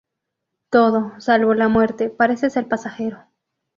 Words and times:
Todo, 0.71 1.11
salvo 1.19 1.53
la 1.53 1.67
muerte, 1.67 2.09
parece 2.09 2.49
ser 2.49 2.67
pasajero. 2.67 3.25